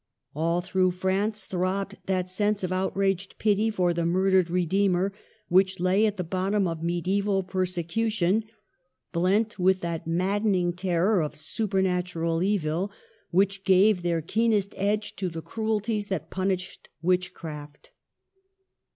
All 0.33 0.61
through 0.61 0.89
France 0.89 1.45
throbbed 1.45 1.95
that 2.07 2.27
sense 2.27 2.63
of 2.63 2.71
outraged 2.73 3.37
pity 3.37 3.69
for 3.69 3.93
the 3.93 4.03
murdered 4.03 4.49
Redeemer 4.49 5.13
which 5.47 5.79
lay 5.79 6.07
at 6.07 6.17
the 6.17 6.23
bottom 6.23 6.67
of 6.67 6.81
mediaeval 6.81 7.43
persecution, 7.43 8.45
blent 9.11 9.59
with 9.59 9.81
that 9.81 10.07
maddening 10.07 10.73
terror 10.73 11.21
of 11.21 11.35
Supernatural 11.35 12.41
Evil, 12.41 12.91
which 13.29 13.63
gave 13.63 14.01
their 14.01 14.23
keenest 14.23 14.73
edge 14.75 15.15
to 15.17 15.29
the 15.29 15.43
cruelties 15.43 16.07
that 16.07 16.31
punished 16.31 16.89
witchcraft. 17.03 17.91